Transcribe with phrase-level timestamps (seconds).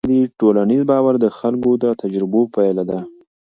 [0.39, 2.99] ټولنیز باور د خلکو د تجربو پایله ده.